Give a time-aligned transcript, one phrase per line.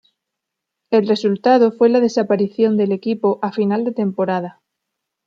[0.89, 4.59] El resultado fue la desaparición del equipo a final de temporada.